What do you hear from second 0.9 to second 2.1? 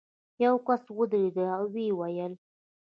ودرېد او ویې